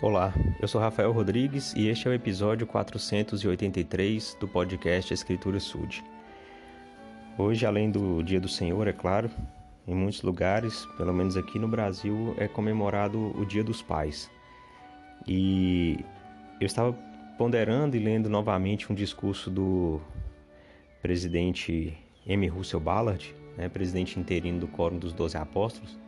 [0.00, 0.32] Olá,
[0.62, 6.04] eu sou Rafael Rodrigues e este é o episódio 483 do podcast Escritura Sud.
[7.36, 9.28] Hoje, além do Dia do Senhor, é claro,
[9.88, 14.30] em muitos lugares, pelo menos aqui no Brasil, é comemorado o Dia dos Pais.
[15.26, 15.98] E
[16.60, 16.92] eu estava
[17.36, 20.00] ponderando e lendo novamente um discurso do
[21.02, 22.46] presidente M.
[22.46, 25.98] Russell Ballard, né, presidente interino do Quórum dos Doze Apóstolos,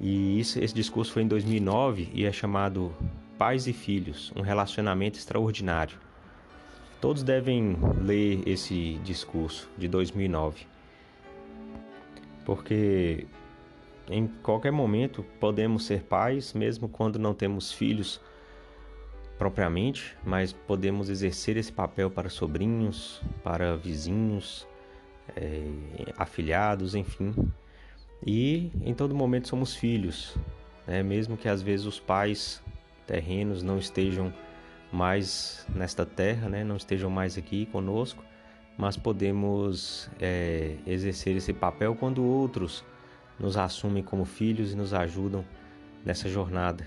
[0.00, 2.94] e isso, esse discurso foi em 2009 e é chamado
[3.38, 5.98] Pais e Filhos, um relacionamento extraordinário.
[7.00, 10.66] Todos devem ler esse discurso de 2009,
[12.44, 13.26] porque
[14.08, 18.20] em qualquer momento podemos ser pais, mesmo quando não temos filhos
[19.38, 24.66] propriamente, mas podemos exercer esse papel para sobrinhos, para vizinhos,
[25.36, 25.66] é,
[26.16, 27.34] afilhados, enfim.
[28.26, 30.34] E em todo momento somos filhos,
[30.86, 31.02] né?
[31.02, 32.62] mesmo que às vezes os pais
[33.06, 34.32] terrenos não estejam
[34.90, 36.64] mais nesta terra, né?
[36.64, 38.24] não estejam mais aqui conosco,
[38.78, 42.82] mas podemos é, exercer esse papel quando outros
[43.38, 45.44] nos assumem como filhos e nos ajudam
[46.04, 46.86] nessa jornada.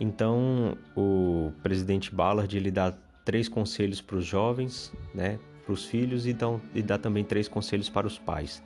[0.00, 6.26] Então, o presidente Ballard ele dá três conselhos para os jovens, né, para os filhos,
[6.26, 8.62] e, dão, e dá também três conselhos para os pais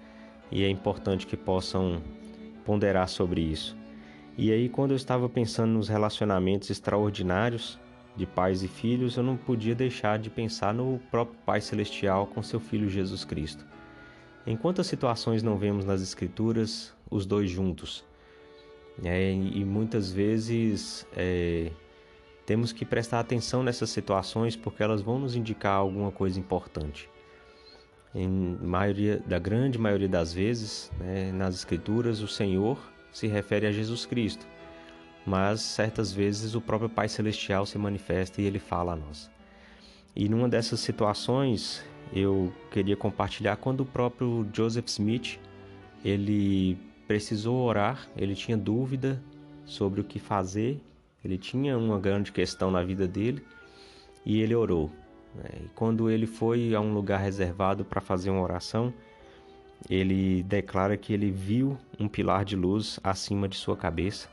[0.51, 2.03] e é importante que possam
[2.65, 3.77] ponderar sobre isso.
[4.37, 7.79] E aí, quando eu estava pensando nos relacionamentos extraordinários
[8.17, 12.43] de pais e filhos, eu não podia deixar de pensar no próprio Pai Celestial com
[12.43, 13.67] seu Filho Jesus Cristo.
[14.47, 18.05] Em quantas situações não vemos nas Escrituras os dois juntos?
[19.05, 21.71] É, e muitas vezes é,
[22.47, 27.09] temos que prestar atenção nessas situações porque elas vão nos indicar alguma coisa importante
[28.15, 28.29] em
[28.61, 32.79] maioria, da grande maioria das vezes, né, nas Escrituras, o Senhor
[33.13, 34.47] se refere a Jesus Cristo,
[35.27, 39.31] mas certas vezes o próprio Pai Celestial se manifesta e ele fala a nós.
[40.17, 45.39] E numa dessas situações, eu queria compartilhar quando o próprio Joseph Smith
[46.05, 49.23] ele precisou orar, ele tinha dúvida
[49.65, 50.81] sobre o que fazer,
[51.25, 53.45] ele tinha uma grande questão na vida dele
[54.25, 54.91] e ele orou.
[55.35, 55.51] Né?
[55.65, 58.93] E quando ele foi a um lugar reservado para fazer uma oração,
[59.89, 64.29] ele declara que ele viu um pilar de luz acima de sua cabeça.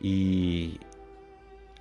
[0.00, 0.78] E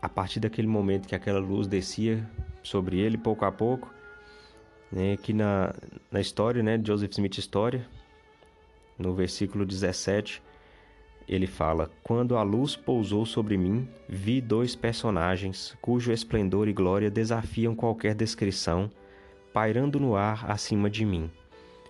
[0.02, 2.28] a partir daquele momento que aquela luz descia
[2.64, 3.94] sobre ele, pouco a pouco,
[4.92, 5.74] né, que na,
[6.12, 7.88] na história, né, Joseph Smith História,
[8.98, 10.42] no versículo 17,
[11.32, 17.10] ele fala: Quando a luz pousou sobre mim, vi dois personagens cujo esplendor e glória
[17.10, 18.92] desafiam qualquer descrição,
[19.54, 21.32] pairando no ar acima de mim.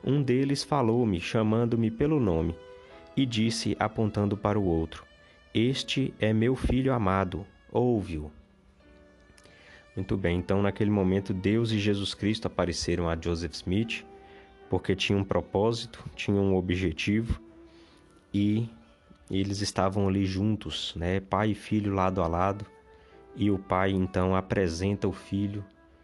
[0.03, 2.55] Um deles falou-me, chamando-me pelo nome,
[3.17, 5.03] e disse, apontando para o outro:
[5.53, 8.31] Este é meu filho amado, ouve-o.
[9.95, 14.05] Muito bem, então naquele momento Deus e Jesus Cristo apareceram a Joseph Smith
[14.69, 17.41] porque tinha um propósito, tinha um objetivo
[19.31, 21.21] e eles estavam ali juntos, né?
[21.21, 22.65] Pai e filho lado a lado,
[23.33, 25.63] e o pai então apresenta o filho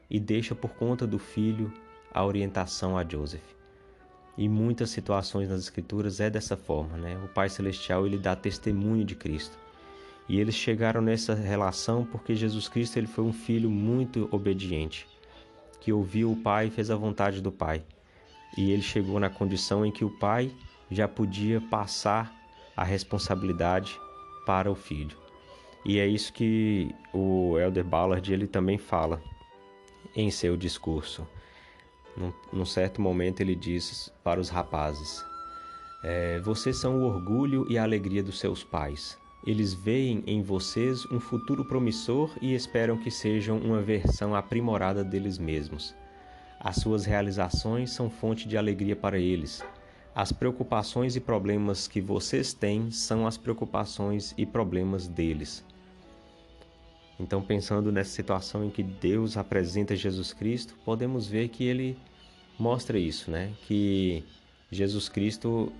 [0.09, 1.71] e deixa por conta do filho
[2.13, 3.43] a orientação a Joseph.
[4.37, 7.17] E muitas situações nas escrituras é dessa forma, né?
[7.25, 9.57] O Pai celestial ele dá testemunho de Cristo.
[10.29, 15.05] E eles chegaram nessa relação porque Jesus Cristo ele foi um filho muito obediente,
[15.81, 17.83] que ouviu o Pai e fez a vontade do Pai.
[18.55, 20.49] E ele chegou na condição em que o Pai
[20.89, 22.36] já podia passar
[22.77, 23.99] a responsabilidade
[24.45, 25.17] para o filho.
[25.83, 29.19] E é isso que o Elder Ballard ele também fala
[30.15, 31.27] em seu discurso.
[32.15, 35.25] Num, num certo momento ele diz para os rapazes:
[36.03, 39.17] é, Vocês são o orgulho e a alegria dos seus pais.
[39.45, 45.37] Eles veem em vocês um futuro promissor e esperam que sejam uma versão aprimorada deles
[45.37, 45.95] mesmos.
[46.59, 49.63] As suas realizações são fonte de alegria para eles,
[50.17, 55.63] as preocupações e problemas que vocês têm são as preocupações e problemas deles.
[57.19, 61.95] Então, pensando nessa situação em que Deus apresenta Jesus Cristo, podemos ver que ele
[62.57, 63.53] mostra isso, né?
[63.67, 64.23] Que
[64.71, 65.71] Jesus Cristo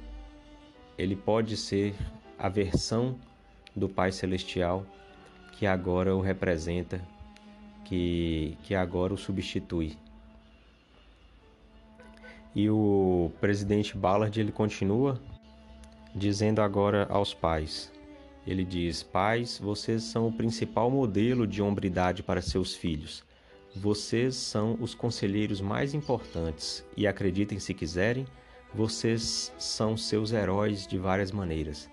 [0.99, 1.95] ele pode ser
[2.37, 3.17] a versão
[3.75, 4.85] do Pai celestial
[5.53, 7.01] que agora o representa,
[7.85, 9.97] que que agora o substitui.
[12.57, 15.21] E o presidente Ballard ele continua
[16.15, 17.93] dizendo agora aos pais.
[18.47, 23.23] Ele diz: Pais, vocês são o principal modelo de hombridade para seus filhos.
[23.75, 28.25] Vocês são os conselheiros mais importantes e acreditem se quiserem,
[28.73, 31.87] vocês são seus heróis de várias maneiras.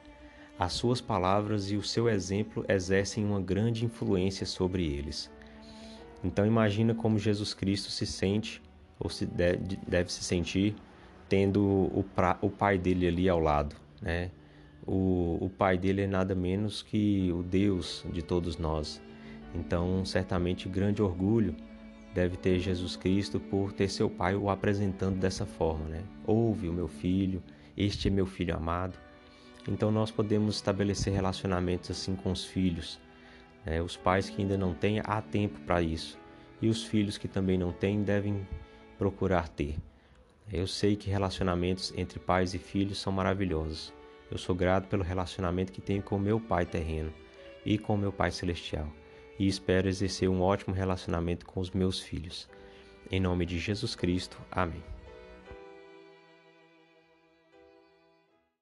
[0.58, 5.30] as suas palavras e o seu exemplo exercem uma grande influência sobre eles.
[6.22, 8.62] Então imagina como Jesus Cristo se sente
[8.98, 10.74] ou se deve, deve se sentir
[11.28, 14.30] tendo o, pra, o pai dele ali ao lado, né?
[14.86, 19.00] O, o pai dele é nada menos que o Deus de todos nós.
[19.54, 21.56] Então, certamente, grande orgulho
[22.14, 26.02] deve ter Jesus Cristo por ter seu pai o apresentando dessa forma, né?
[26.26, 27.42] Ouve o meu filho,
[27.76, 28.98] este é meu filho amado.
[29.66, 33.00] Então, nós podemos estabelecer relacionamentos assim com os filhos.
[33.64, 33.80] Né?
[33.80, 36.18] Os pais que ainda não têm, há tempo para isso.
[36.60, 38.46] E os filhos que também não têm devem
[38.98, 39.76] procurar ter.
[40.52, 43.92] Eu sei que relacionamentos entre pais e filhos são maravilhosos.
[44.30, 47.12] Eu sou grato pelo relacionamento que tenho com meu Pai terreno
[47.64, 48.88] e com meu Pai celestial,
[49.38, 52.48] e espero exercer um ótimo relacionamento com os meus filhos.
[53.10, 54.36] Em nome de Jesus Cristo.
[54.50, 54.93] Amém.